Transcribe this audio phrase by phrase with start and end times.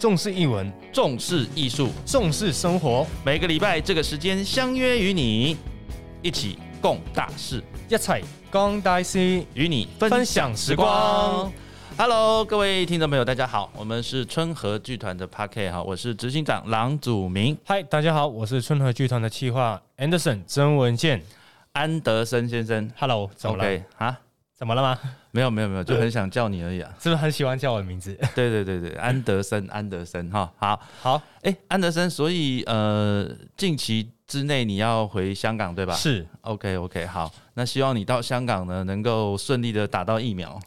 [0.00, 3.06] 重视译文，重视艺术，重视生活。
[3.22, 5.58] 每个礼拜这个时间相约与你
[6.22, 11.52] 一起共大事，一起共大事，与你分享时光。
[11.98, 17.54] Hello，各位听众朋友，大家好，我们是春和剧团的 Park 哈，我是执行长郎祖明。
[17.66, 21.22] 嗨，大家好，我是春和剧团的企划 Anderson 曾文健，
[21.72, 22.90] 安德森先生。
[22.98, 23.82] Hello，怎么了？
[23.98, 24.18] 啊？
[24.60, 24.98] 怎么了吗？
[25.30, 26.92] 没有没有没有，就很想叫你而已啊！
[27.00, 28.14] 是不是很喜欢叫我的名字？
[28.36, 35.94] 对对对对，安德森，安德森哈，好好，哎，安德森，所以呃，近期之内你要回香港对吧？
[35.94, 40.60] 是，OK OK，好，那希望你到香港呢，能够顺利的打到疫苗。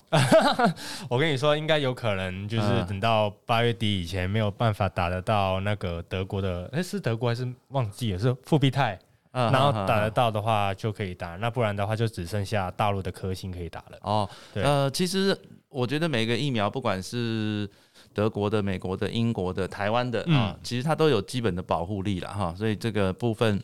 [1.07, 8.17] 我跟你说，应该有可能就是等到八月底以前没有办法打得到那个德国的，哎，是德国还是忘记了？
[8.17, 8.97] 是复必泰。
[9.33, 13.97] 然后打得到的话就可以打，那不然的话就只剩下大陆的科兴可以打了。
[14.01, 15.37] 哦，呃，其实
[15.69, 17.69] 我觉得每个疫苗，不管是
[18.13, 22.53] 德国的、美国的、英国的、台湾的啊，其实它都有基本的保护力了哈。
[22.55, 23.61] 所以这个部分，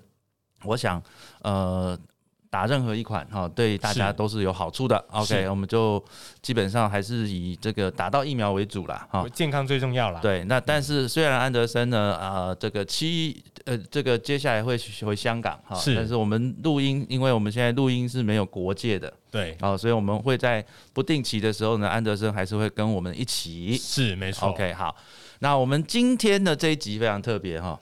[0.63, 1.01] 我想，
[1.41, 1.97] 呃。
[2.49, 4.97] 打任何一款哈，对大家都是有好处的。
[5.11, 6.03] OK，我们就
[6.41, 9.07] 基本上还是以这个打到疫苗为主啦。
[9.11, 10.19] 哈，健康最重要啦。
[10.19, 14.75] 对，那但是虽然安德森呢，啊，这个七呃，这个接下来会
[15.05, 23.77] 回香港哈，是，但是我们录音，因为我们现在录音是没有国界的，对，啊，所以我们会在不定期的时候呢，安德森还是会跟我们一起。
[23.77, 24.49] 是，没错。
[24.49, 24.95] OK，好，
[25.39, 27.79] 那我们今天的这一集非常特别哈。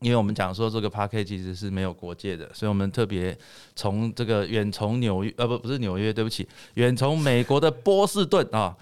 [0.00, 3.36] 因为我们讲说这个 p a r k 其实是没有国界的，所以我们特别
[3.74, 8.76] 从这个远从纽约，呃不不是纽约，对不起，远从美国的波士顿啊，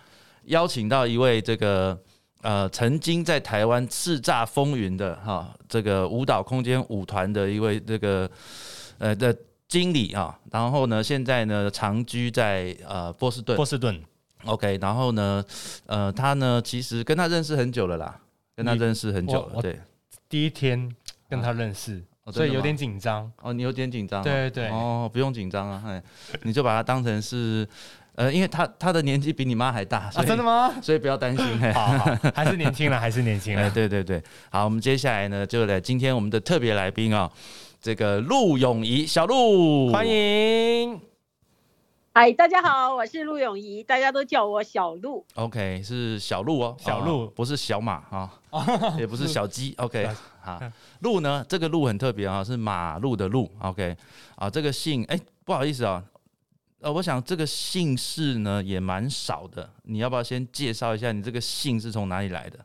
[0.44, 1.98] 邀请到一位这个
[2.42, 8.30] 呃曾经在台湾叱咤风云的哈这个舞蹈空间舞团的一位这个
[8.98, 9.34] 呃的
[9.66, 13.98] 经理啊，然后呢现在呢长居在呃波士顿，波士顿
[14.44, 15.42] ，OK，然后呢
[15.86, 18.20] 呃他呢其实跟他认识很久了啦，
[18.54, 19.80] 跟他认识很久了，对，
[20.28, 20.94] 第一天。
[21.28, 23.30] 跟他认识，所以有点紧张。
[23.42, 23.52] 哦。
[23.52, 24.68] 你有点紧张，对对。
[24.68, 26.02] 哦，不用紧张啊，哎，
[26.42, 27.66] 你就把他当成是，
[28.14, 30.74] 呃，因为他他的年纪比你妈还大，啊，真的吗？
[30.82, 31.86] 所以不要担心，好，
[32.34, 37.30] 还是年轻了， 还是年轻了，对对对，好，我们接下来呢，就来今天我们的特别来宾啊，
[37.80, 41.15] 这个陆永仪小陆，欢迎。
[42.18, 45.22] 嗨，大家好，我是陆永怡，大家都叫我小陆。
[45.34, 48.40] OK，是小陆哦，小陆不是小马啊，
[48.96, 49.74] 也不是小鸡。
[49.76, 50.08] OK，
[50.40, 50.58] 好，
[51.00, 51.44] 陆呢？
[51.46, 53.50] 这个陆很特别啊，是马路的路。
[53.58, 53.94] OK，
[54.36, 56.02] 啊，这个姓，哎，不好意思啊，
[56.80, 62.64] 呃，我想这个姓氏呢也蛮少的，你要不要先介绍一下你这个姓是从哪里来的？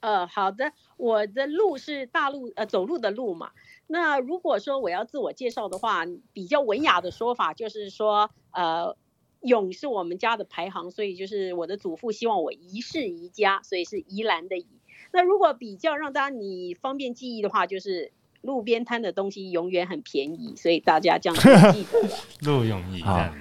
[0.00, 0.70] 呃，好的，
[1.02, 3.50] 我的路是大路，呃，走路的路嘛。
[3.88, 8.96] 那如果说我要自我介绍的话，比较文雅的说法就是说，呃，
[9.40, 14.68] 永是我们家的排行，所以就是我的祖父希望我宜室宜家，所以是宜兰的宜。
[15.10, 21.36] 那如果比较让大家你方便记忆的话，就是路边摊的东西永远很便宜，所以大家这样
[21.72, 21.98] 记得。
[22.42, 23.34] 陆永宜啊，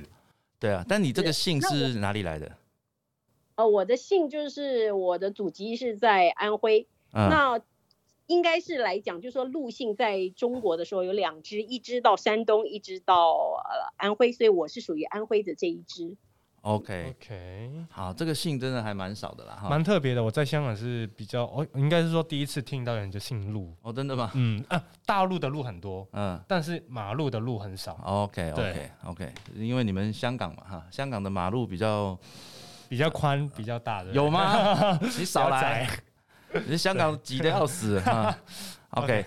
[0.59, 2.57] 对啊，但你这个姓是哪里来的？
[3.53, 7.59] 呃，我的姓就是我的祖籍是在安徽，那。
[8.27, 13.33] 应该是来讲，就是说陆姓在中国的时候有两支，一支到山东，一支到
[13.65, 16.15] 呃安徽，所以我是属于安徽的这一支。
[16.61, 20.23] OK OK，好，这个姓真的还蛮少的啦，蛮特别的。
[20.23, 23.75] 我在香港是比较，哦，应该是说第一次听到人就姓陆。
[23.81, 24.31] 哦，真的吗？
[24.35, 27.99] 嗯啊，大陆的路很多，嗯，但是马路的路很少。
[28.05, 32.17] OK OK OK，因为你们香港嘛，哈，香港的马路比较
[32.87, 34.13] 比较宽，比较大的。
[34.13, 34.97] 有吗？
[35.03, 35.85] 你少来。
[36.67, 38.37] 你香港急得要死哈，
[38.91, 39.25] OK，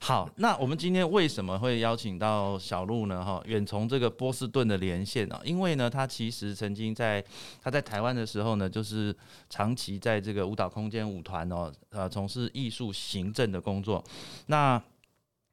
[0.00, 3.24] 好，那我们今天为什么会邀请到小鹿呢？
[3.24, 7.24] 哈，远从这个波士顿的连线啊，因为呢，他其实曾经在
[7.62, 9.14] 他在台湾的时候呢，就是
[9.48, 14.02] 长期在这个舞蹈空间舞团哦，呃，从事艺术行政的工作。
[14.46, 14.80] 那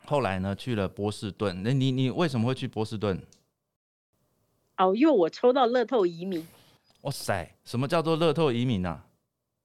[0.05, 1.63] 后来呢，去了波士顿。
[1.63, 3.17] 那你你为什么会去波士顿？
[4.77, 6.45] 哦，因为我抽到乐透移民。
[7.01, 9.05] 哇塞，什么叫做乐透移民啊？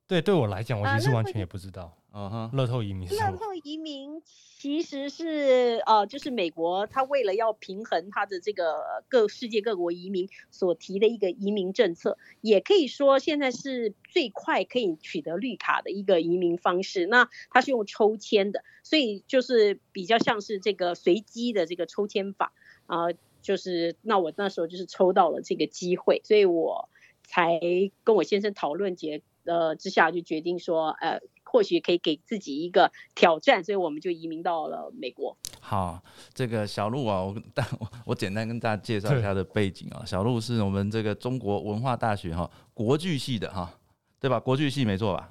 [0.09, 1.95] 对，对我来讲，我其实完全也不知道。
[2.15, 3.07] 嗯哼，乐透移民。
[3.11, 17.07] 乐透移民其实是呃，就是美国他为了要平衡他的这个各世界各国移民所提的一个移民政策，也可以说现在是最快可以取得绿卡的一个移民方式。
[17.07, 22.55] 那它是用抽签的，所以就是比较像是这个随机的这个抽签法
[22.87, 23.09] 啊。
[23.43, 26.89] 就是那我那时候就是抽到了这个机会，所以我
[27.23, 27.61] 才
[28.03, 29.21] 跟我先生讨论结。
[29.49, 35.37] 呃，之下就决定说，呃，或许可以给自己一个挑战，所以我们就移民到了美国。
[35.61, 36.03] 好，
[36.35, 40.05] 这个小鹿啊，我 但我我简单跟大家介绍一下的背景啊。
[40.06, 43.73] 小鹿是我们这个中国文化大学哈国剧系的哈，
[44.21, 44.39] 对吧？
[44.39, 45.31] 国剧系没错吧？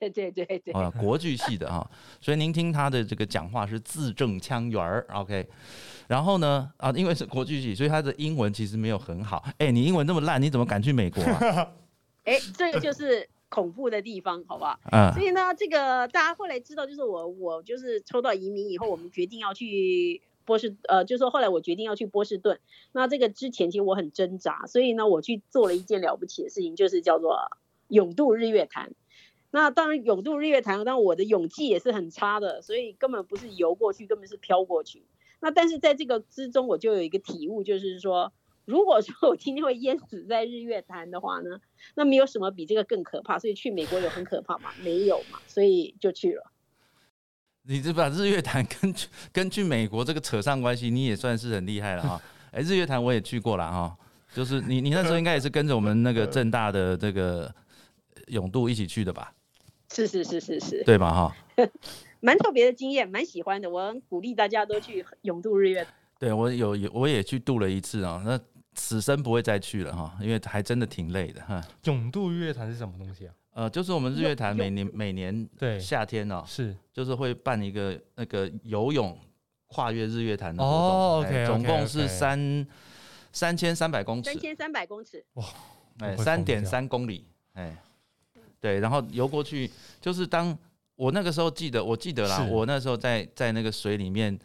[0.00, 1.88] 对对对对，啊，国剧系的哈，
[2.20, 5.46] 所以您听他的这个讲话是字正腔圆儿，OK。
[6.08, 9.44] 然后呢，啊，因为是国剧系，所以他的英文其实没有很好。
[9.58, 11.68] 哎，你英文那么烂，你怎么敢去美国啊？
[12.26, 14.78] 哎，这个就是恐怖的地方，好不好？
[14.92, 15.12] 嗯。
[15.14, 22.60] 所以呢，这个大家后来知道，就是我我就是抽到移民以后，我们决定要去波士，呃，就是说后来我决定要去波士顿。
[22.92, 27.38] 那这个之前其实我很挣扎，所以呢，我去做了一件了不起的事情，就是叫做
[27.88, 28.92] 勇渡日月潭。
[29.52, 35.04] 那当然，勇渡日月潭，但我的勇气也是很差的，所以根本不是游过去，根本是漂过去。
[35.40, 38.32] 那但是在这个之中，我就有一个体悟，就是说，
[38.66, 41.58] 如果说我今天会淹死在日月潭的话呢，
[41.94, 43.38] 那没有什么比这个更可怕。
[43.38, 44.70] 所以去美国有很可怕吗？
[44.82, 46.52] 没有嘛，所以就去了。
[47.62, 48.94] 你这把日月潭跟
[49.32, 52.20] 跟去美国这个扯上关系，你也算是很厉害了哈。
[52.52, 53.96] 哎，日月潭我也去过了哈，
[54.34, 57.52] 就是你你那时候应该也是跟着我们那个 正大的这个
[58.28, 59.32] 永渡一起去的吧？
[59.92, 61.12] 是是是是是，对吧？
[61.12, 61.36] 哈，
[62.18, 63.70] 蛮特别的经验，蛮喜欢的。
[63.70, 65.86] 我鼓励大家都去永渡日月。
[66.18, 68.22] 对我有有，我也去度了一次啊。
[68.24, 68.40] 那
[68.76, 71.60] 此生不会再去了哈，因为还真的挺累的哈。
[71.84, 73.34] 永渡日月潭是什么东西啊？
[73.54, 79.18] 呃，就是我们日月潭每年每年对夏天哦，是就是会办一个那个游泳
[79.66, 80.78] 跨越日月潭的活动。
[80.78, 82.66] 哦，OK，总共是三
[83.32, 84.30] 三千三百公尺。
[84.30, 85.24] 三千三百公尺。
[85.34, 85.44] 哇，
[86.00, 87.76] 哎，三点三公里，哎。
[88.58, 89.70] 对，然后游过去，
[90.00, 90.56] 就是当
[90.96, 94.36] 我那个时候记得，我记得啦，我那时候在在那个水里面，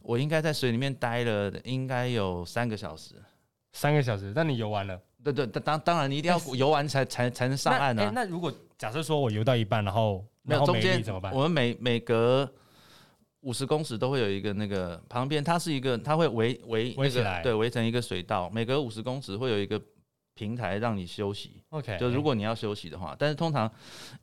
[0.00, 3.16] 我应该在水里面待了应该有三个小时，
[3.72, 4.32] 三个小时。
[4.34, 5.00] 那你游完了？
[5.24, 8.10] 对对，当当然你一定要游完才才才能上岸呢。
[8.14, 11.32] 那如果假设说我游到一半，然后没有中间怎么办？
[11.32, 12.50] 我们每每隔
[13.40, 19.80] 五十公尺都会有一个那个旁边，它是一个，它会围围围起来，对，围成一个水道，每隔五十公尺会有一个。
[20.34, 23.70] 平台让你休息，OK，就如果你要休息的话，但是通常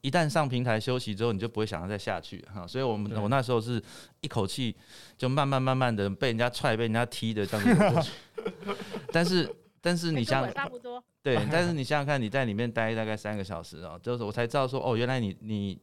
[0.01, 2.65] 一旦上平台休息之后，你就不会想要再下去哈。
[2.65, 3.81] 所以我们我那时候是
[4.21, 4.75] 一口气
[5.15, 8.11] 就慢慢慢慢的被人家踹、被人家踢的这样子过去。
[9.13, 15.79] 但是但是你想差不多对，但是你想想看，你在里面待大概三个小时啊，就是我才知道说哦，原来你你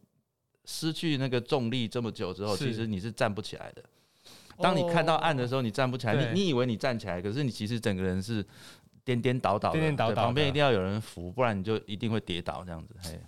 [0.65, 3.85] 失去那个重力这么久之后，其实你是站不起来的。
[4.59, 8.45] 当你看到岸的时候，你站不起来，你你以为你站起来，可是你其实整个人是。
[9.07, 12.93] 颠颠倒倒，颠颠倒倒，旁边一定要有人扶，不然你就一定会跌倒这样子。
[13.05, 13.21] 嘿，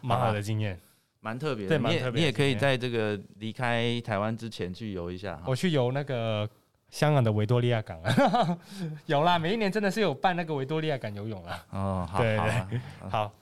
[0.00, 0.80] 蛮好的经验，
[1.20, 1.78] 蛮特别的。
[1.78, 5.38] 你也你也可以在这个离开台湾之前去游一下。
[5.44, 6.48] 我去游那个
[6.88, 8.58] 香港的维多利亚港啊，
[9.04, 11.66] 有啦，每一年真的是有办那个维多利亚港游泳啦。
[11.72, 13.32] 哦，好，好，好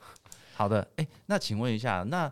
[0.57, 0.85] 好的。
[0.97, 2.29] 哎，那请问一下，那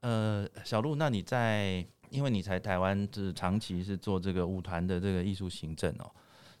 [0.00, 6.10] 呃，小鹿，那你在，因为你在台湾是长期是做这个舞团的这个艺术行政哦，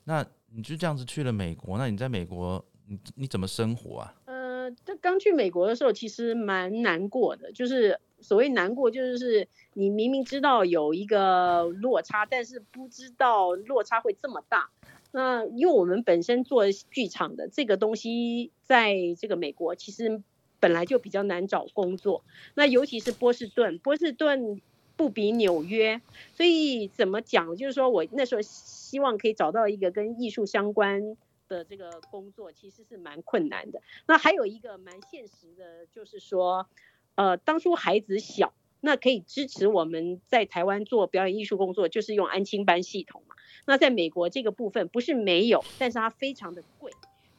[0.04, 0.24] 那。
[0.50, 4.14] 你就这样子去了美国，那你在美国，你你怎么生活啊？
[4.24, 7.52] 呃，这刚去美国的时候，其实蛮难过的。
[7.52, 14.70] 就是所谓难过，就是你明明知道有一个落差，但是不知道落差会这么大。
[15.12, 20.22] 那因为我们本身做剧场的这个东西，在这个美国其实
[20.58, 22.24] 本来就比较难找工作。
[22.54, 24.60] 那尤其是波士顿，波士顿。
[24.98, 26.02] 不比纽约，
[26.34, 27.54] 所以怎么讲？
[27.54, 31.16] 就是说我那时候希望可以找到一个跟艺术相关
[31.46, 33.80] 的这个工作，其实是蛮困难的。
[34.08, 36.66] 那还有一个蛮现实的，就是说，
[37.14, 43.36] 呃，当初孩子小，那可以支持我们在台湾做表演艺术工作，就是用安亲班系统嘛。
[43.66, 46.90] 那在美国这个部分不是没有，但是它非常的贵。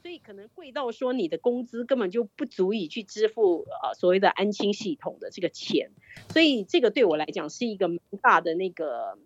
[0.10, 5.92] 所以可能贵到说你的工资根本就不足以去支付呃所谓的安亲系统的这个钱，
[6.30, 9.20] 所以这个对我来讲是一个蛮大的那个，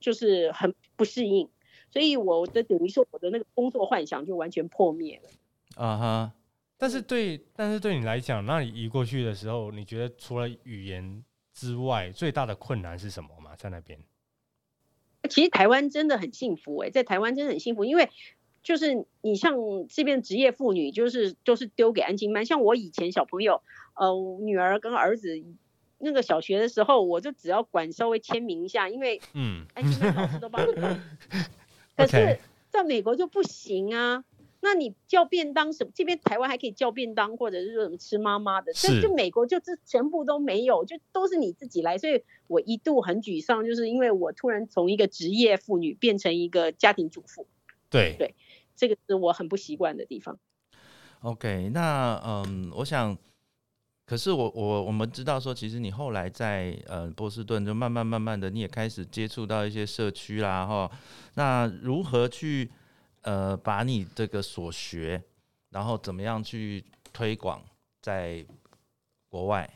[0.00, 1.48] 就是很不适应，
[1.92, 5.30] 所以我的等于说我的那个工作幻想就完全破灭了。
[5.76, 6.32] 啊哈，
[6.76, 13.54] 但是对但是对你来讲，那你移过去的时候，你觉得除了语言之外，最大的困难是什么吗？
[13.54, 13.96] 在那边？
[15.30, 18.10] 其实台湾真的很幸福哎，在台湾真的很幸福，因为。
[18.62, 19.56] 就是你像
[19.88, 22.44] 这边职业妇女，就是都是丢给安亲班。
[22.44, 23.62] 像我以前小朋友，
[23.94, 25.42] 呃，女儿跟儿子
[25.98, 31.00] 那个小学的时候，我就只要管稍微签名一下，因为嗯，安亲班老师都帮你管。
[31.96, 32.38] 可是
[32.68, 34.22] 在美国就不行啊，
[34.60, 35.90] 那你叫便当什么？
[35.94, 41.98] 这边台湾还可以叫便当，或者是说什么吃妈妈的，但就美国就这全部都没有，就都是你自己来。
[41.98, 47.46] 所以我一度很沮丧，就是因为我突然从一个职业妇女变成一个家庭主妇。
[47.90, 48.34] 对对。
[48.78, 50.38] 这个是我很不习惯的地方。
[51.20, 53.18] OK，那嗯，我想，
[54.06, 60.90] 可是我我我们知道说，其实你后来在呃波士顿就慢慢慢慢的，你也开始接触到一些社区啦，哈。
[61.34, 62.70] 那如何去
[63.22, 65.20] 呃把你这个所学，
[65.70, 67.60] 然后怎么样去推广
[68.00, 68.46] 在
[69.28, 69.68] 国外？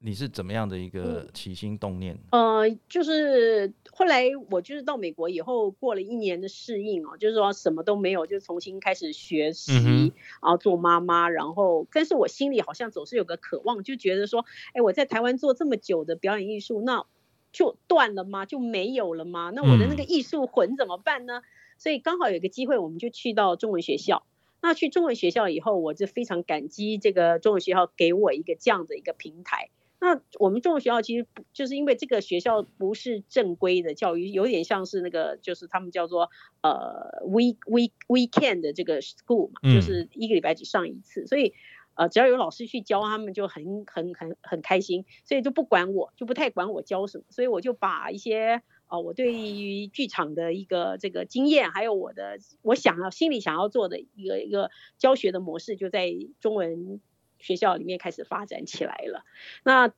[0.00, 2.16] 你是怎么样的一个起心动念？
[2.30, 17.04] 呃，就是后来我就是到美国以后，过了一年的适应哦，就是说什么都没有，就重新开始学习，然后做妈妈，然后但是我心里好像总是有个渴望，就觉得说，哎，我在台湾做这么久的表演艺术，那
[17.50, 18.46] 就断了吗？
[18.46, 19.50] 就没有了吗？
[19.52, 21.42] 那我的那个艺术魂怎么办呢？
[21.76, 24.24] 所以刚好有个机会，我们就去到中文学校。
[24.60, 29.70] 那去中文学校以后，我就非常感激这个中文学校给我一个这样的一个平台。
[30.00, 36.30] 那我们中文学校其实就是因为这个学校不是正规的教育，有点像是那个就是他们叫做
[36.62, 41.52] 呃 week week weekend 的这个 school 嘛，就是一个礼拜只上一次，所以
[41.94, 57.00] 呃只要有老师去教，他们就很很很很开心，所以就不管我就不太管我教什么，所以我就把一些呃我对于剧场的一个这个经验，还有我的我想要心里想要做的一个一个教学的模式，就在中文。
[57.38, 59.24] 学校里面开始发展起来了，
[59.62, 59.92] 那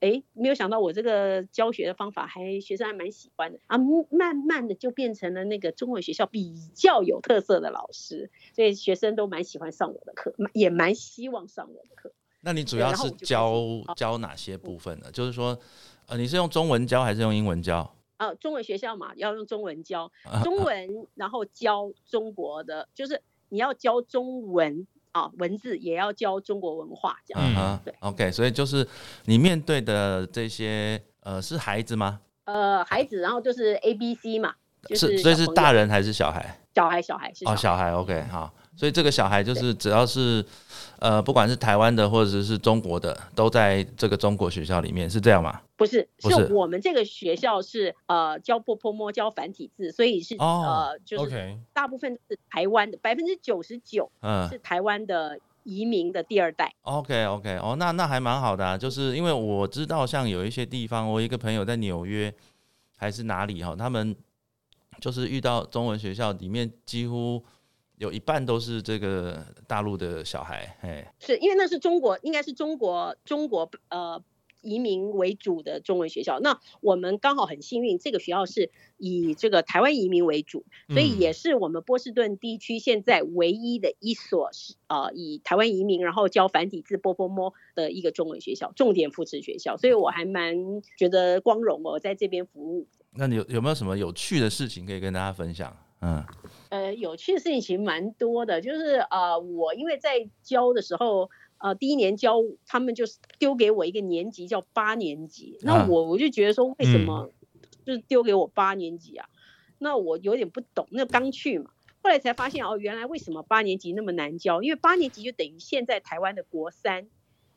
[0.00, 3.78] 哎，没有想到我这个教学的方法还学生还蛮喜欢的啊，
[4.10, 12.12] 慢慢的就变成了那个中文学校比较有特色的老师，所以学生都蛮喜欢上我的课，也蛮希望上我的课。
[12.42, 13.54] 那你主要是教
[13.96, 15.10] 教哪些部分呢？
[15.10, 15.58] 就是说，
[16.06, 17.94] 呃，你是用中文教还是用英文教？
[18.18, 24.86] 呃，中文学校嘛，要用中文教中文，然后教中国的，就是你要教中文。
[25.14, 27.42] 啊，文字也要教中国文化，这样。
[27.56, 27.94] 嗯对。
[28.00, 28.86] OK，所以就是
[29.24, 32.20] 你面对的这些，呃，是孩子吗？
[32.44, 34.54] 呃，孩子，然后就是 A、B、C 嘛，
[34.86, 36.60] 就是，所以是大人还是小孩？
[36.74, 37.44] 小孩，小孩是。
[37.46, 38.52] 哦，小孩，OK，好。
[38.76, 40.44] 所以这个小孩就是只要是，
[40.98, 45.60] 呃，不管是台湾的或者是中国的，都在这个中国学校里面，是这样吗？
[45.76, 54.10] 不是，是我们这个学校是呃教波波摸教繁体字，所以是呃就是大部分是台湾的，百分之九十九
[54.50, 56.74] 是台湾的移民的第二代。
[56.82, 62.34] OK OK，哦，那那还蛮好的啊，就是因为我知道像有一些地方，我一个朋友在纽约
[62.96, 64.16] 还是哪里哈，他们
[65.00, 67.40] 就是遇到中文学校里面几乎。
[67.98, 74.22] 有一半都是这个大陆的小孩，哎，是因为那是中国，应该是中国中国呃
[74.62, 76.40] 移民为主的中文学校。
[76.40, 89.76] 那我们刚好很幸运，这个学校是以这个台湾移民为主，所以也是我们波士顿地区现在唯一的一所是呃以台湾移民然后教繁体字波波摸的一个中文学校，重点扶持学校。
[89.76, 92.88] 所以我还蛮觉得光荣哦，在这边服务。
[93.12, 95.76] 那你有有没有什么有趣的事情可以跟大家分享？
[96.00, 96.22] 嗯，
[96.74, 107.30] 呃，有趣的事情其实蛮多的，就是呃，我因为在教的时候，呃，第一年教他们就是丢给我一个年级叫八年级，那我我就觉得说为什么
[107.86, 109.28] 就是丢给我八年级啊？
[109.78, 111.70] 那我有点不懂，那刚去嘛，
[112.02, 114.60] 后来才发现哦，原来为什么八年级那么难教？
[114.60, 117.06] 因为八年级就等于现在台湾的国三，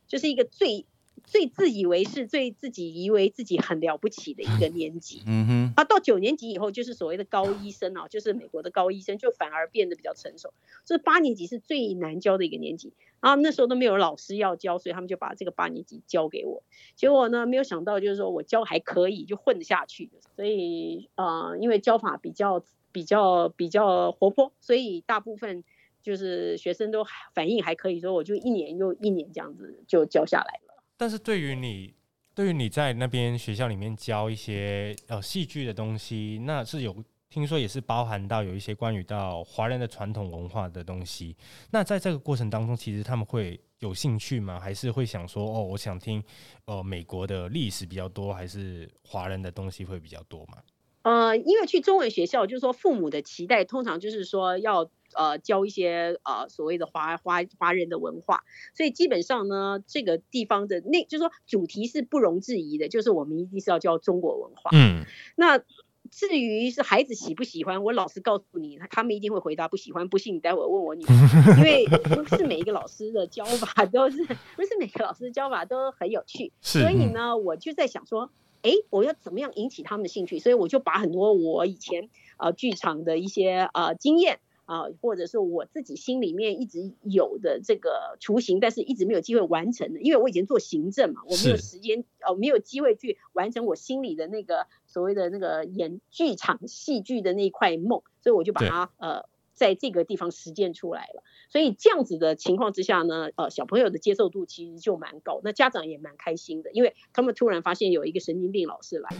[0.06, 0.86] 就是一个最。
[1.24, 10.52] 最自以为是、最自己以为自己很了不起的一个年级，嗯哼，啊，到九年级以后就是所谓的高医生啊，就是美国的高医生，就反而变得比较成熟。
[10.84, 16.62] 这八年级是最难教的一个年级，然后那时候都没有老师要教，所以他们就把这个八年级交给我。
[16.96, 20.10] 结果呢，没有想到就是说我教还可以，就混得下去。
[20.36, 25.64] 所以呃，因为教法比较比较比较活泼，所以大部分
[26.02, 30.67] 就是学生都反应还可以，所以我就一年又一年这样子就教下来了。
[30.98, 31.94] 但是对于你，
[32.34, 36.94] 对于你在那边学校里面教一些呃戏剧的东西，那是有
[37.30, 41.36] 听说也是包含到有一些关于到华人的传统文化的东西。
[41.70, 44.58] 那在这个过程当中，其实他们会有兴趣吗？
[44.58, 46.20] 还是会想说哦，我想听
[46.64, 50.58] 呃美国的历史比较多，还是华人的东西会比较多嘛？
[51.02, 64.70] 呃，因为去中文学校，就是说父母的期待通常就是说要呃教一些呃所谓的华华华人的文化，所以基本上呢，这个地方的那就是说主题是不容置疑的，就是我们一定是要教中国文化。
[64.72, 65.04] 嗯，
[65.36, 65.58] 那
[66.10, 70.08] 至于是孩子喜不喜欢，我老实告诉你，他们一定会回答不喜欢。
[70.08, 74.24] 不信你待会问我女儿， 因为不是每一个老师的教法都是，
[74.56, 78.30] 不是每个老师的教法都很有趣，所以呢，我就在想说。
[78.60, 80.40] 哎，我要怎么样引起他们的兴趣？
[80.40, 99.24] 所以我就把很多我以前呃剧场的一些呃经验啊，或者是我自己心里面一直有的这个雏形，但是一直没有机会完成的，因为我以前做行政嘛，我没有时间呃没有机会去完成我心里的那个所谓的那个演剧场戏剧的那一块梦，所以我就把它呃。
[99.54, 109.10] 在这个地方实践出来了，所以这样子的情况之下呢，呃，小朋友的接受度其实就蛮高，那家长也蛮开心的，因为他们突然发现有一个神经病老师来。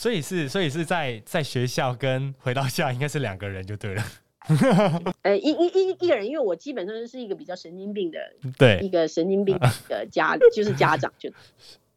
[0.00, 4.02] 所以是，所以是在在学校跟回到家应该是两个人就对了。
[5.20, 8.18] 呃，一一一一个人，因为我基本上是一个比较神经病的，
[8.56, 9.58] 对，一个神经病
[9.90, 11.28] 的家，就是家长就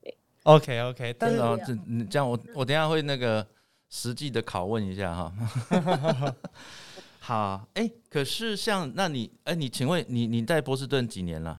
[0.01, 0.13] 对。
[0.43, 3.47] OK OK，但是这这样我我等下会那个
[3.89, 5.33] 实际的拷问一下哈。
[7.19, 11.55] 好，哎，可是像那你哎，你请问你你在波士顿几年了？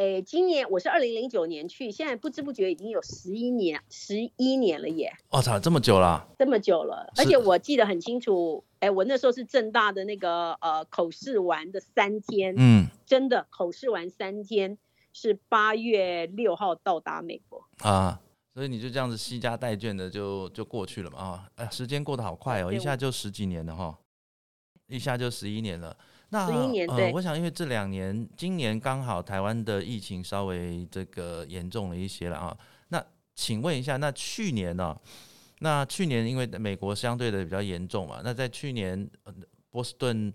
[0.00, 5.12] 哎，今年我是二零零九年去，现在不知不觉已经有十一年，十一年了耶！
[5.28, 14.78] 我操，这么久了，这么久了，而且我记得很清楚，哎，我那时候是正大的那个呃口试完的三天，嗯，真的口试完三天
[15.12, 18.22] 是八月六号到达美国啊，
[18.54, 23.98] 所以你就这样子惜家带眷的就就过去了嘛啊，哎，时间过得好快哦，一下就十几年了哈，
[24.86, 25.94] 一下就十一年了。
[26.32, 26.46] 那
[26.88, 32.56] 呃，我想因为这两年，今年刚好台湾的疫情稍微这个严重了一些了啊。
[32.88, 34.96] 那请问一下，那去年呢？
[35.58, 39.10] 那去年因为美国相对的比较严重嘛，那在去年
[39.70, 40.32] 波士顿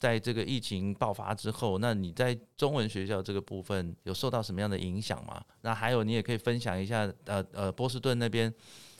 [0.00, 5.40] 在这个疫情爆发之后，那你在中文学校这个部分有受到什么样的影响吗？
[5.60, 8.52] 那还有你也可以分享一下，呃呃，波士顿那边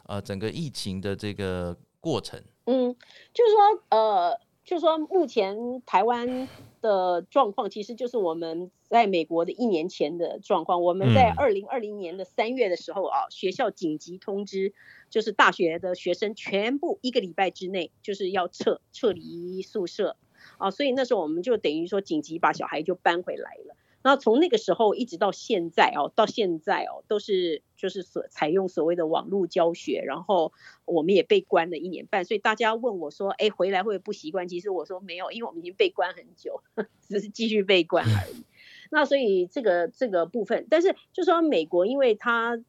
[0.05, 2.41] 呃整个疫情的这个过程。
[2.67, 2.95] 嗯，
[3.35, 4.41] 就是说呃。
[4.67, 6.49] 就是说目前台湾
[6.83, 10.83] 的状况，其实就是我们在美国的一年前的状况。
[10.83, 14.75] 我们在二零二零年的三月的时候啊，学校紧急通知，
[15.09, 20.17] 就是大学的学生全部一个礼拜之内就是要撤撤离宿舍
[20.59, 23.77] 啊，所以那时候我们就等于说紧急把小孩就搬回来了。
[24.07, 30.53] 那从那个时候一直到现在哦，到现在哦，都是就是所采用所谓的网络教学，然后
[30.85, 34.47] 我们也被关了一年半，所以大家问我说，哎，回来会不习惯？
[34.47, 36.63] 其实我说没有，因为我们已经被关很久，
[37.03, 38.45] 只是继续被关而已。
[38.93, 42.63] 那所以这个这个部分，但是就说美国，因为它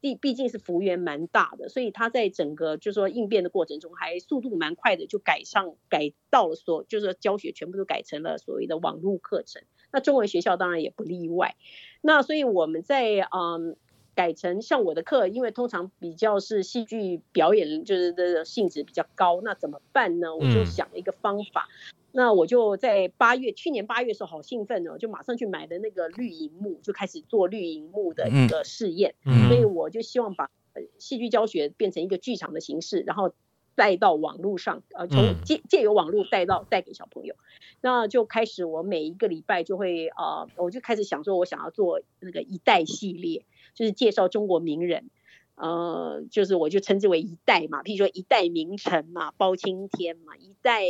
[0.00, 9.64] 毕毕竟是幅员蛮大的，所以它在整个就说应变的过程中，还速度蛮快的，就改上改到了所就是教学全部都改成了所谓的网络课程。
[9.96, 11.56] 那中文学校当然也不例外，
[12.02, 13.76] 那所以我们在嗯
[14.14, 20.36] 改成像我的课，因为通常比较是戏剧表演，就是的性质比较高，那怎么办呢？
[20.36, 21.66] 我就想了一个方法，
[22.12, 29.14] 那我就在八月，去年八月的时候好兴奋哦，就马上去买的那个绿荧幕，就开始做绿荧幕的一个试验，
[29.48, 30.50] 所以我就希望把
[30.98, 33.32] 戏剧教学变成一个剧场的形式，然后。
[33.76, 37.36] 带到网络上，呃，从借借由网络带到带给小朋友，
[37.82, 45.10] 那就开始我每一个礼拜就会啊，我就开始想说，我想要做那个一代系列，就是介绍中国名人，
[45.56, 50.82] 呃，就是我就称之为一代嘛，譬如说一代名臣嘛，包青天嘛，一代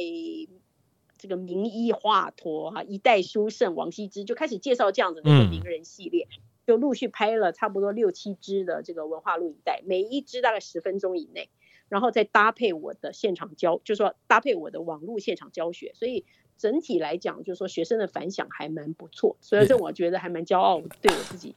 [1.19, 6.29] 这个名医华佗哈，一代书圣王羲之，就开始介绍这样子的一个名人系列，
[6.65, 11.51] 就陆续拍了差不多六七支的这个文化录影带，每一支大概十分钟以内。
[11.89, 16.25] 然后再搭配我的现场教，就是说搭配我的网络现场教学，所以
[16.57, 21.55] 整体来讲，就是说学生的反响还蛮不错，所以这我觉得还蛮骄傲，对我自己。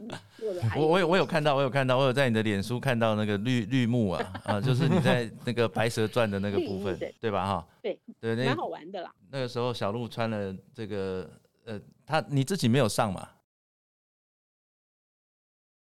[0.76, 7.44] 我我有我有看到，我有看到，我有在你的脸书看到那个绿绿幕啊啊，就是你在 那个白蛇传的那个部分，对吧？
[7.46, 9.14] 哈，对对，蛮好玩的啦。
[9.30, 11.30] 那个时候小鹿穿了这个
[11.66, 13.28] 呃，他你自己没有上嘛？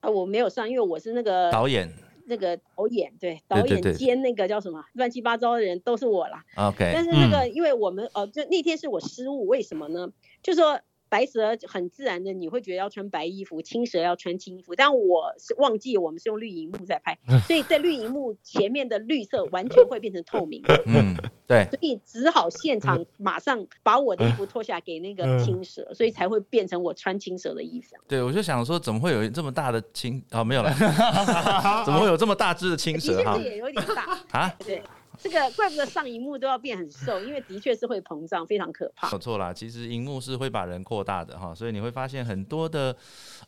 [0.01, 1.89] 啊，我没有上，因为我是那个导演。
[2.29, 6.45] 那个导演对导演兼那个叫什么乱七八糟的人都是我啦。
[6.55, 10.07] OK，但是那个因为我们呃就那天是我失误，为什么呢？
[10.41, 10.79] 就说。
[11.09, 14.75] 白蛇很自然的，你会觉得要穿白衣服，青蛇要穿青衣服。
[14.75, 17.17] 但我是忘记我们是用绿荧幕在拍，
[17.47, 20.63] 所以在绿荧幕前面的绿色完全会变成透明。
[20.85, 21.15] 嗯，
[21.47, 21.65] 对。
[21.69, 27.95] 所以只好现场马上把我的衣服脱下给那个青蛇，所以才会变成我穿青蛇的衣服。
[28.07, 30.23] 对，我就想说，怎么会有这么大的青？
[30.31, 30.71] 哦，没有了，
[31.85, 33.23] 怎么会有这么大只的青蛇？
[33.23, 34.55] 哈，也有点大啊。
[34.59, 34.81] 对。
[35.19, 39.11] 这个怪不得上荧幕都要变很瘦，因为的确是会膨胀，非常可怕。
[39.11, 42.95] 没错啦，其实荧幕是会把人扩大的哈，所以你会发现很多的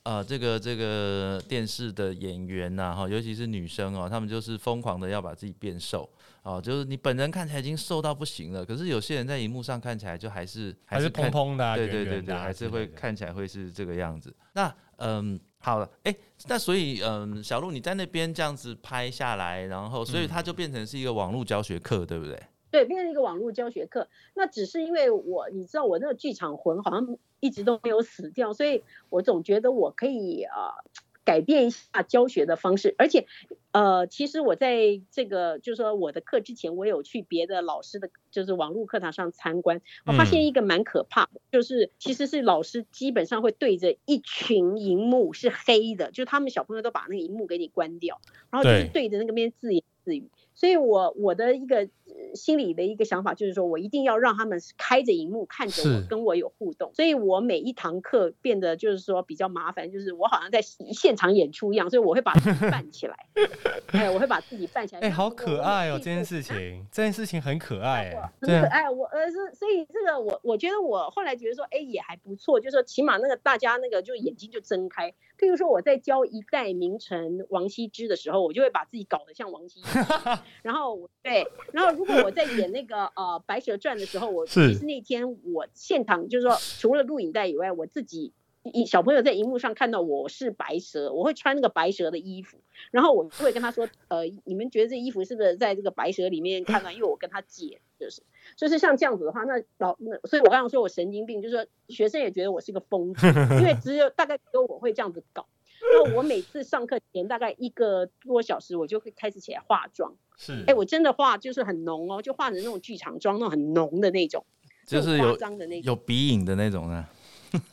[0.03, 6.09] 呃，这个这个电视的演员呐哈，尤其是女生哦，她们就是疯狂的要把自己变瘦
[6.43, 14.33] 哦，就是你本人看起来已经瘦到不行了，可是有些人在荧幕上看起来就还是还是蓬蓬的，对对对对，还是会看起来会是这个样子。
[14.53, 15.39] 那嗯。
[15.63, 16.15] 好了，哎，
[16.47, 22.41] 那所以，嗯，小鹿你在那边这样子拍下来，然后，所以它就变成是一个网络教学课，对不对？
[22.71, 24.07] 对，变成一个网络教学课。
[24.33, 30.81] 那只是因为我，你知道，我那个剧场魂好像一直都没有死掉，所以我总觉得我可以啊。
[31.23, 33.27] 改变一下教学的方式，而且，
[33.71, 50.29] 呃，其实我在这个就是说我的课之前，我有去别的老师的，就是网络课堂上参观，我发现一个蛮可怕的，就是其实是老师基本上会对着一群荧幕是黑的，就他们小朋友都把那个荧幕给你关掉，然后就是对着那个边自言自语。
[50.53, 51.87] 所以我我的一个
[52.35, 56.91] 心里的一个想法就是说，我一定要让他们开着荧幕看着我，跟我有互动。
[56.93, 63.27] 所以我每一堂课变得就是说比较麻烦，就是我好像在现场演出一样，所以我会把自己 扮起来。
[63.93, 65.01] 哎，我会把自己扮起来。
[65.01, 65.97] 哎，好可爱哦！
[65.97, 68.89] 这件事情，这件事情很可爱，很可爱。
[68.89, 75.13] 我呃是，所以这个我我觉得我后来觉得说，哎，也还不错，就是说起码那个大家那个就眼睛就睁开。
[75.37, 79.99] 譬如说我在教一代名臣王羲之的时候，我就会把自己搞得像王羲之。
[80.61, 92.57] 然后对，然后如果我在演那个呃《白蛇传》的时候，我其实那天我现场就是说，除了录影带以外，我自己一小朋友在荧幕上看到我是白蛇，我会穿那个白蛇的衣服，
[92.91, 96.91] 然后我会跟他说，呃，你们觉得这衣服是不是在这个白蛇里面看到？
[96.91, 98.21] 因为我跟他借，就是。
[98.55, 105.47] 就是像这样子的话，那老那，所以我刚刚说我神经病，就是说学生也觉得我是个疯子，因为只有大概只有我会这样子搞。
[105.79, 110.13] 那我每次上课前大概一个多小时，我就会开始起来化妆。
[110.37, 114.45] 是，哎，我真的化就是很浓哦，就化成那种剧场妆，那种很浓的那种，
[114.85, 115.37] 就是有
[115.83, 117.07] 有鼻影的那种呢。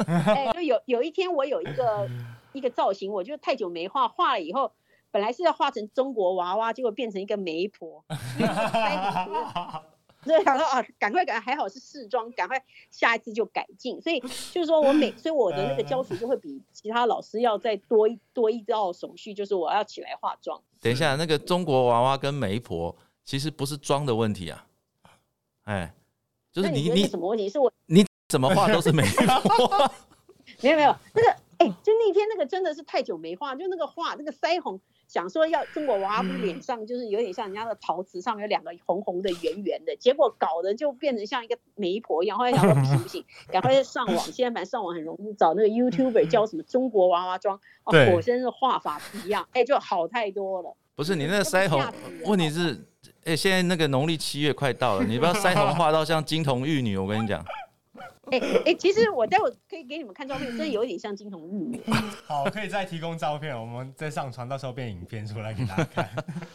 [0.07, 2.09] 哎，就有有一天我有一个
[2.53, 4.73] 一个造型，我就太久没画，画了以后
[5.11, 8.05] 本来是要画成中国娃娃，结果变成一个媒婆。
[10.25, 14.03] 所以想说啊，赶快赶，还好是试妆，赶快下一次就改进。
[14.03, 14.19] 所以
[14.53, 20.61] 就是说我每，所以我的那个教学就会比其他老师要再多一多一道手续，就是我要起来化妆。
[20.81, 24.67] 等一下，那个中国娃娃跟媒婆其实不是妆的问题啊，
[25.63, 25.95] 哎，
[26.53, 27.49] 就是你你什么问题？
[27.49, 29.91] 是我你怎么画都是媒婆。
[30.61, 34.81] 没有没有，那个哎，就那天那个真的是太久没画，就那个画那个腮红。
[35.07, 42.37] 想说要中国娃娃脸上就是有点像人家的陶瓷上面有两个红红的圆圆的，结果搞得就变成像一个媒婆一样。
[42.37, 44.19] 后来想说不行不行，赶快上网。
[44.19, 50.77] 现在反正上网很容易找那个 YouTuber 教什么中国娃娃妆，哦， 果真是画法不一样，哎，就好太多了。
[50.95, 51.83] 不是你那个腮红，
[52.27, 52.79] 问题是，
[53.25, 57.43] 哎，现在那个农历七月快到了，你不要腮红画到像金童玉女，我跟你讲。
[58.33, 61.81] 哎哎，其实我待会可以给你们看照片，真的有点像金童玉女。
[62.27, 66.09] 好，可以再提供照片，我们再上传，到时候变影片出来给大家看。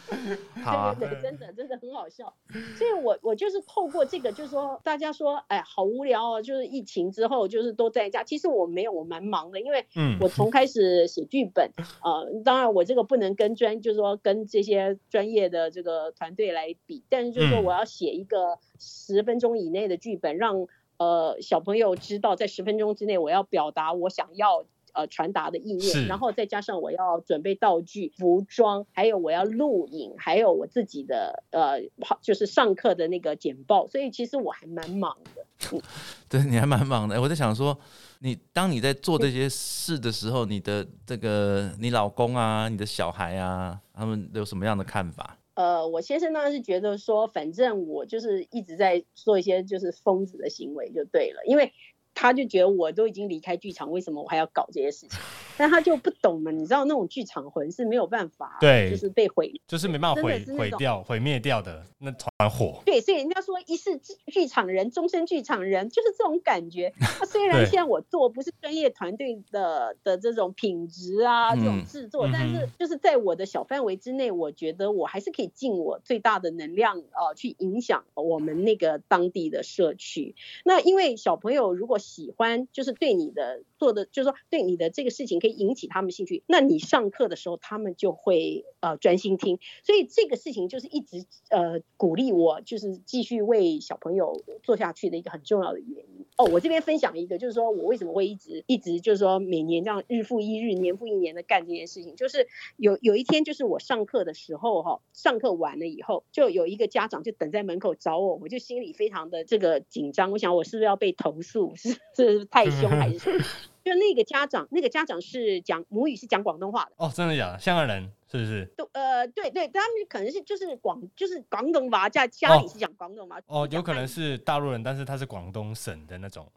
[0.64, 2.32] 好，对对，真的真的很好笑。
[2.76, 8.22] 所以我我就是透过这个，就是说大家说，哎，好无聊哦，就是疫情之后就是都在家。
[8.22, 9.84] 其实我没有，我蛮忙的，因为
[10.20, 11.70] 我从开始写剧本，
[12.02, 20.66] 呃，当然我这个不能跟专，就是说跟这些专业的这个团队来比，但是就是说我要写一个十分钟以内的剧本，让。
[20.96, 31.82] 呃，小朋友知道在十分钟之内我要表达我想要呃传达的意念，然后再加上我要准备道具、服装，还有我要录影，还有我自己的呃，
[32.22, 35.44] 就是上课的那个简报，所以其实我还蛮忙的。
[36.28, 37.20] 对，你还蛮忙的。
[37.20, 37.76] 我在想说，
[38.20, 45.38] 你当你在做这些事的时候，你的这个你老公啊，你的小孩啊，他们有什么样的看法？
[45.56, 51.72] 呃，我先生当然是觉得说，反正我就是一直在做一些就是疯子的行为就对了，因为。
[52.14, 55.18] 他就觉得我都已经离开剧场，为什么我还要搞这些事情？
[55.56, 62.82] 但他就不懂嘛，你知道那种剧场魂是没有办法，对，就是被毁，就是没办法毁毁掉、毁灭掉的那团火。
[62.84, 66.92] 对，所以人家说一世剧场人，终身剧场人，就是这种感觉。
[67.20, 80.34] 那虽然现在我做不是专业团队的的这种品质啊，这种制作，但是就是在我的小范围之内，我觉得我还是可以尽我最大的能量呃，去影响我们那个当地的社区。
[80.64, 96.26] 那因为小朋友如果喜欢就是对你的做的，就是说对你的这个事情可以引起他们兴趣，那你上课的时候他们就会呃专心听，所以这个事情就是一直呃鼓励我就是继续为小朋友做下去的一个很重要的原因。
[96.36, 111.76] 哦，我这边分享一个，就是说我为什么会一直一直就是说每年这样日复一日、年复一年的干这件事情，就是有有一天就是我上课的时候哈，上课完了以后，就有一个家长就等在门口找我，我就心里非常的这个紧张，我想我是不是要被投诉？
[111.76, 111.93] 是。
[112.14, 113.44] 是太凶还是什么？
[113.84, 116.92] 就那个家长，那个家长是讲母语，是讲广东话的。
[116.96, 117.58] 哦，真的假的？
[117.58, 118.64] 香港人是不是？
[118.76, 123.38] 都呃，对对，他们可能是就是广，就是广东话，家家里是讲广东话。
[123.46, 126.50] 哦，有可能是大陆人，但是他是广东省的那种。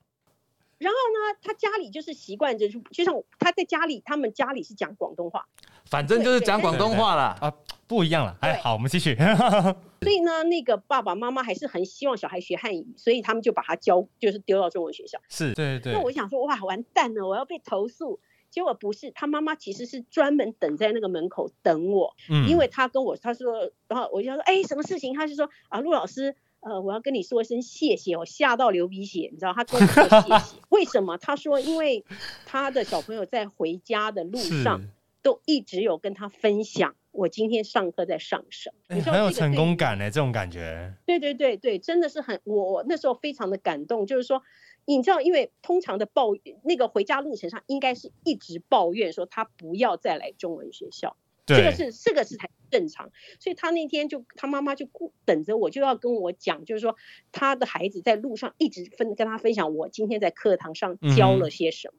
[0.77, 5.45] 然后呢，他家里就是习惯着，就像他在家里，他们家里是讲广东话。
[5.85, 7.53] 反正就是讲广东话了啊，
[7.87, 8.37] 不一样了。
[8.41, 9.15] 哎，好，我们继续。
[10.01, 15.19] 所以呢，那个爸爸妈妈还是很希望小孩学汉语，所以他们就把他教，就是丢到中文学校。
[15.29, 15.93] 是，对对。
[15.93, 18.19] 那我想说，哇，完蛋了，我要被投诉。
[18.49, 25.13] 结果不是，他妈妈其实是专门等在那个门口等我，嗯，因为他跟我他说，然后我就说，哎，什么事情？
[25.13, 29.53] 他就说啊，陆老师，呃，我要跟你说一声谢谢，我吓到流鼻血，你知道？
[29.53, 31.17] 他跟我说谢谢， 为什么？
[31.17, 32.05] 他说，因为
[32.45, 34.81] 他的小朋友在回家的路上
[35.21, 36.95] 都一直有跟他分享。
[37.17, 40.93] 我今天上课在上什么，很有成功感呢，这种感觉。
[41.07, 44.43] 对对对对，真的是很，我那时候非常的感动，就是说，
[44.85, 51.17] 你知道，因为通常的抱怨那个回家路程上，应该是一直抱怨说他不要再来中文学校。
[51.47, 54.87] 这个是这个是才正常，所以他那天就他妈妈就
[55.25, 56.95] 等着我就要跟我讲，就是说
[57.31, 61.93] 他的孩子在路上一直分跟他分享我今天在课堂上教了些什么。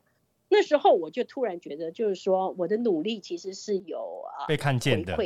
[0.49, 5.17] 那时候我就突然觉得，就是说我的努力其实是有啊被看见的。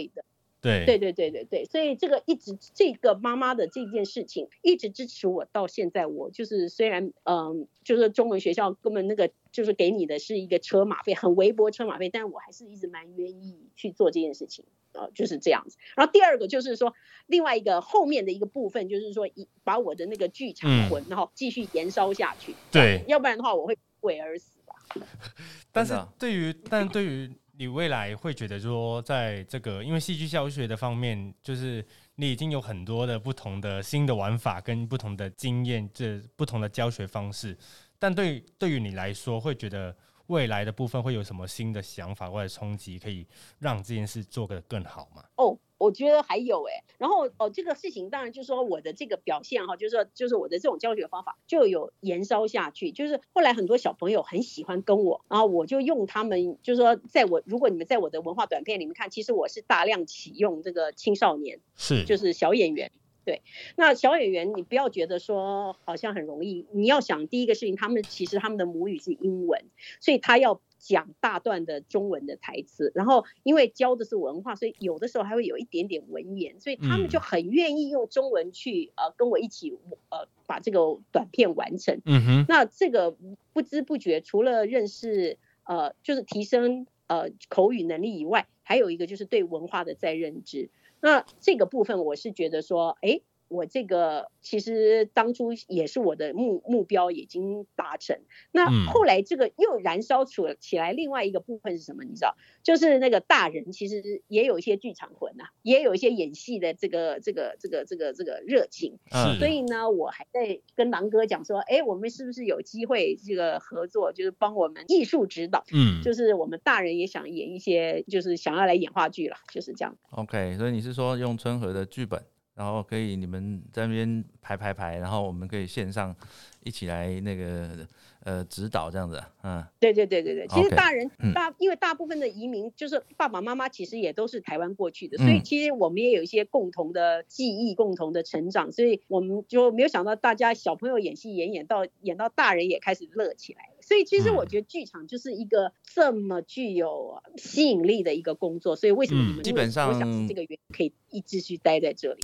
[0.62, 6.06] 对对对对对对，所以这个一直这个妈妈的这件事情一直支持我到现在。
[6.06, 15.78] 我就是虽然嗯，就是中文学校根本那个就是给你的是一个车马费，很微薄车马费，但是我还是一直蛮愿意去做这件事情，呃，就是这样子。
[15.96, 16.94] 然后第二个就是说，
[17.26, 22.54] 另外一个后面的一个部分就是说，一把我的那个剧场魂，然后继续燃烧下去。
[22.70, 24.61] 对，要不然的话我会毁而死吧。
[25.72, 27.32] 但是对于，但对于。
[27.54, 37.56] 你未来会觉得说，在这个因为戏剧教学的方面，就是你已经有很多的不同的新的玩法跟不同的经验，这不同的教学方式。
[37.98, 39.94] 但对对于你来说，会觉得
[40.28, 43.24] 未来的部分会有什么新的想法或者冲击，可以
[43.58, 45.22] 让这件事做得更好吗？
[45.36, 45.56] 哦。
[45.82, 62.04] 我觉得还有哎，然后哦，这个事情当然就是说我的这个表现哈，就是说就是我的这种教学方法就有延烧下去，就是后来很多小朋友很喜欢跟我，然后我就用他们，就是说在我如果你们在我的文化短片里面看，其实我是大量启用这个青少年，是。
[62.04, 62.92] 就是小演员，
[63.24, 63.42] 对，
[63.74, 69.64] 那小演员你不要觉得说好像很容易，你要想第一个事情，他们其实他们的母语是英文，
[69.98, 70.60] 所以他要。
[70.84, 79.78] 讲大段的中文的台词，然后因为教的是文化，所以有的时候还会有一点点文言，所以他们就很愿意用中文去呃跟我一起
[80.10, 82.00] 呃把这个短片完成。
[82.04, 82.44] 嗯哼。
[82.48, 83.16] 那这个
[83.52, 90.68] 不知不觉除了认识呃就是提升呃口语能力以外，还有一个就是对文化的再认知。
[91.00, 93.20] 那这个部分我是觉得说，哎。
[93.52, 98.18] 我这个其实当初也是我的目目标已经达成，
[98.50, 102.02] 那后来这个又燃烧出起来，另外一个部分是什么？
[102.04, 108.98] 你知道，就是那个大人其实也有一些剧场魂呐，也有一些演戏的这个这个这个这个这个热情。
[109.38, 115.62] 所以呢，我还在跟狼哥讲说，哎，我们是不是有机会这个合作，就是帮我们艺术指导？
[115.72, 119.96] 嗯，就是我们大人也想演一些，就是想要来演话剧了，就是这样。
[120.10, 122.22] OK，所以你是说用春和的剧本？
[122.54, 126.14] 然后可以你们在那边排排排，然后我们可以线上
[126.62, 127.86] 一起来那个
[128.24, 143.70] 呃指导这样子，嗯，对对对对对，其实大人大因为大部分的移民就是爸爸妈妈其实也都是台湾过去的，所以其实我们也有一些共同的记忆、共同的成长，所以我们就没有想到大家小朋友演戏演演到演到大人也开始乐起来。
[143.80, 152.20] 所以其实我觉得剧场就是一个这么具有吸引力的一个工作，所以为什么你们基本上我想是这个原因可以一直去待在这里，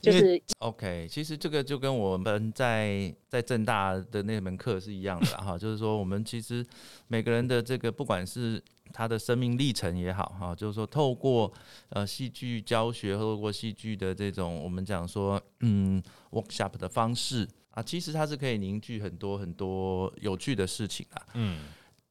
[0.00, 1.08] 就是 OK。
[1.10, 6.64] 其实这个就跟我们在在正大的那门课是一样的哈，就是说我们其实
[7.08, 11.52] 每个人的这个不管是他的生命历程也好哈，就是说透过
[11.88, 17.48] 呃戏剧教学，透过戏剧的这种我们讲说嗯 workshop 的方式。
[17.72, 21.22] 啊，其实它是可以凝聚很多很多有趣的事情啊。
[21.34, 21.66] 嗯，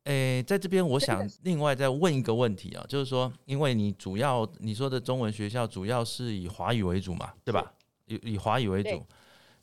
[0.06, 7.74] 诶，在这边我想另外再问一个问题啊，就是说，因为你主要你说的中文学校主要是以华语为主嘛，对吧？
[8.06, 9.06] 以以华语为主，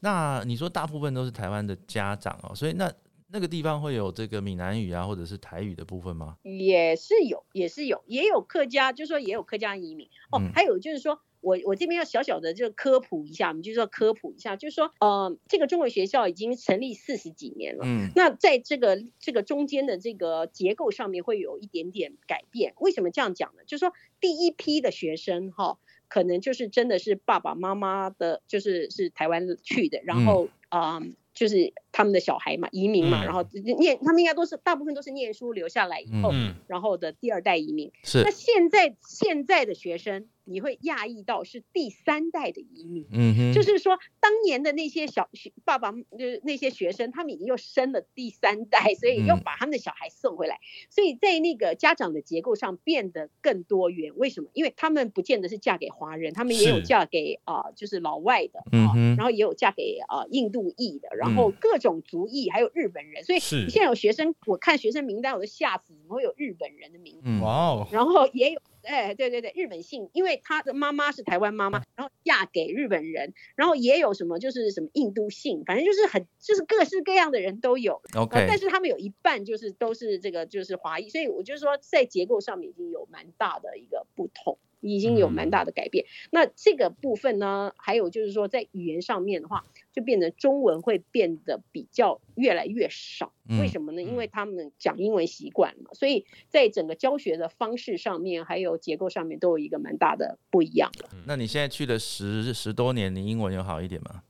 [0.01, 2.93] 那你说大部分都是台湾的家长哦，所以那
[3.37, 6.39] 那个地方会有这个闽南语啊，或者是台语的部分吗？
[6.43, 11.21] 也是有，也是有，也有客家，就是说也有客家移民哦，还有就是说。
[11.43, 22.75] 我我这边要小小的就科普一下，我们就说科普一下，就是说，呃，这个中文学校已经成立四十几年了，嗯，那在这个这个中间的这个结构上面会有一点点改变。
[22.79, 23.63] 为什么这样讲呢？
[23.65, 31.01] 就是说，第一批的学生哈，可能就是真的是爸爸妈妈的，就是是台湾去的，然后啊。
[31.37, 33.43] 就是他们的小孩嘛，移民嘛，然后
[33.79, 36.31] 念他们应该都是大部分都是念书留下来以后，
[36.67, 37.91] 然后的第二代移民。
[38.03, 38.23] 是。
[38.23, 43.07] 那现在现在的学生，你会讶异到是第三代的移民。
[43.13, 43.53] 嗯哼。
[43.53, 50.59] 就是说，当年的那些小学爸爸，就是那些学生，他们已经又生了第三代，所以又把他们的小孩送回来，
[50.91, 54.13] 所以在那个家长的结构上变得更多元。
[54.17, 54.49] 为什么？
[54.55, 61.37] 因为他们不见得是嫁给华人，他们也有嫁给啊，就是老外的啊，然后也有嫁给啊印度裔的，然后。
[61.37, 67.45] 然后各种族裔，还有日本人，所以现在有学生，我看学生名单我都吓死，怎么会有日本人的名字？
[67.45, 67.87] 哇哦！
[67.93, 78.01] 然后也有，哎，对对对，日本姓，因为他的妈妈是台湾妈妈，然后嫁给日本人，然后也有什么就是什么印度姓，反正就是很就是各式各样的人都有。
[78.15, 84.59] OK，但是他们有一半就是都是这个就是华裔，所以我就说在结构上面已经有蛮大的一个不同。
[84.95, 86.07] 已经有蛮大的改变。
[86.31, 93.33] 那这个部分呢，还有就是说在语言上面的话，就变成中文会变得比较越来越少。
[93.61, 94.03] 为什么呢？
[94.03, 100.91] 因为他们讲英文习惯了嘛，所以在整个教学的方式上面，还有结构上面都有一个蛮大的不一样。
[101.27, 104.23] 那你现在去了十十多年，你英文有好一点吗？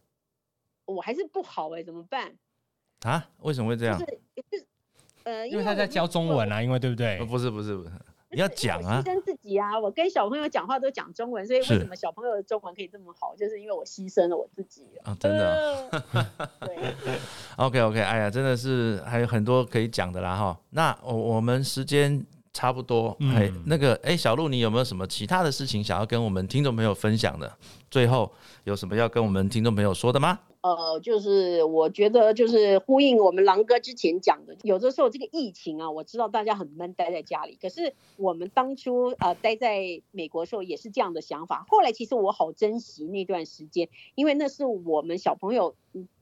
[0.85, 2.37] 我还是不好哎，怎么办？
[3.01, 3.31] 啊？
[3.41, 3.99] 为什么会这样？
[3.99, 4.67] 就是
[5.25, 7.19] 呃，因为他在教中文啊，因为对不对？
[7.25, 7.91] 不是不是不是。
[8.37, 9.81] 你要讲啊，牺牲自己啊！
[9.81, 13.35] 我跟小朋友讲话都讲中文，所以为什么小朋友的中文可以这么好？
[13.35, 15.17] 就是因为我牺牲了我自己啊！
[15.19, 15.89] 真的。
[16.61, 16.93] 对。
[17.57, 20.61] OK OK，哎呀，真的是还有很多可以讲的啦哈。
[20.69, 22.23] 那我我们时间
[22.57, 27.53] 差不多，哎，那个哎，小鹿，你有没有什么其他的事情想要跟我们听众朋友分享的？
[27.91, 28.33] 最后
[28.65, 30.39] 有什么要跟我们听众朋友说的吗？
[30.63, 37.59] 呃，就是我觉得就是呼应我们狼哥之前讲的，有的时候这个疫情啊，我知道大家很闷，待在家里。
[37.61, 41.67] 可是我们当初呃待在美国的时候也是这样的想法。
[41.69, 45.75] 后来其实我好珍惜那段时间，因为那是我们小朋友。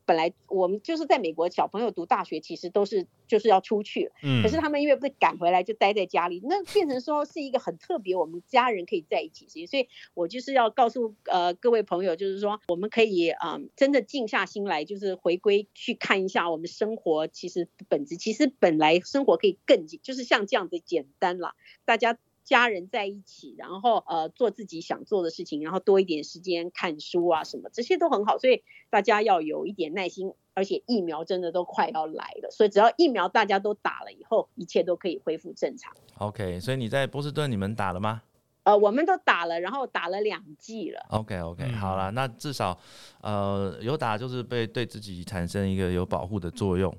[0.06, 22.18] 本来我们就是在美国，小朋友读大学其实都是就是要出去，嗯，可是他们因为被赶回来就待在家里，那变成说是一个很特别，我们家人可以在一起所以我就是要告诉呃各位朋友，就是说我们可以啊真的静下心来，就是回归去看一下我们生活其实本质，其实本来生活可以更就是像这样子简单啦，大家。
[22.44, 28.38] 家人在一起，然后呃做自己想做的事情，然后多一点时间看书啊什么，这些都很好。
[28.38, 35.92] 所以大家要有一点耐心，而且疫苗真的都快要来了，所以只要疫苗大家都打了以后，一切都可以恢复正常。
[36.18, 38.22] OK，所以你在波士顿你们打了吗？
[38.64, 41.04] 呃，我们都打了，然后打了两剂了。
[41.10, 42.78] OK OK，好了，那至少
[43.20, 46.94] 呃有打就是被对自己产生一个有保护的作用。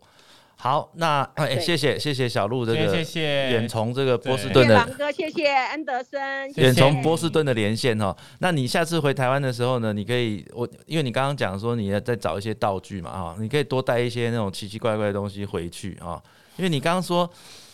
[0.57, 8.15] 好，那哎，谢谢谢谢小鹿这个谢谢远从这个波士顿的哥，谢谢安德森，远从波士顿的连线哈。
[8.39, 16.19] 那你下次回台湾的时候呢，你可以我因为你刚刚讲说你要再找一些道具嘛哈，你可以多带一些那种奇奇怪怪的东西回去啊。
[16.57, 17.29] 因为你刚刚说，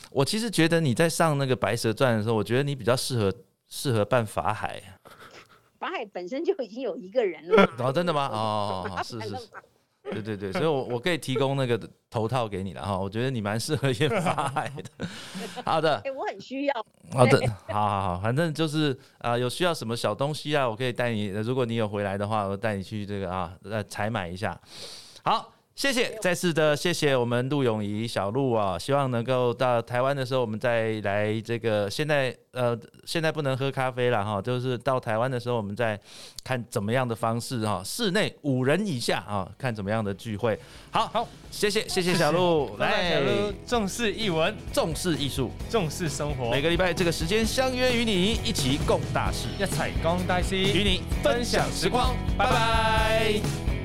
[0.09, 3.33] 我其实觉得你在上那个白蛇传的时候，我觉得你比较适合
[3.69, 4.81] 适合办法海。
[5.79, 7.69] 法海本身就已经有一个人了。
[7.77, 8.27] 哦，真的吗？
[8.27, 9.49] 哦，是是是。
[10.11, 15.07] 对对对，所以，我我可以提供那个头套给你了哈，我觉得你蛮适合演法海的。
[15.65, 16.85] 好的，哎，我很需要。
[17.13, 21.27] 好的，好好好，反正就是啊，有需要什么小东西啊，我可以带你。
[21.27, 24.59] 如果你有回来的话，我带你去这个啊，呃，采买一下。
[25.23, 25.53] 好。
[25.81, 31.89] 谢谢，再次的谢谢我们陆永仪小陆啊，希望能够到台湾的时候，我们再来这个。
[31.89, 35.99] 现在呃，现在不能喝咖啡了哈，就是到台湾的时候，我们再
[36.43, 40.55] 看怎么样的方式哈，室内五人以下啊，看怎么样的聚会。
[40.91, 46.51] 好好，谢谢谢谢小陆，来小陆重视译文，重视艺术，重视生活。
[46.51, 53.80] 每个礼拜这个时间相约与你一起共大事，一起共大事与你分享时光，拜拜。